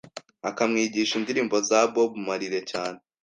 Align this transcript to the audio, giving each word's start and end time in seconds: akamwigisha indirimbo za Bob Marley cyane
akamwigisha 0.49 1.13
indirimbo 1.19 1.55
za 1.69 1.79
Bob 1.93 2.11
Marley 2.25 2.61
cyane 2.71 2.99